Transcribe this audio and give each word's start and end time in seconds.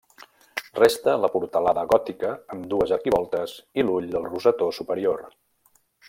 Resta 0.77 1.11
la 1.25 1.29
portalada 1.33 1.83
gòtica 1.91 2.31
amb 2.55 2.65
dues 2.73 2.93
arquivoltes 2.99 3.53
i 3.81 3.85
l'ull 3.89 4.09
del 4.17 4.25
rosetó 4.33 4.71
superior. 4.83 5.27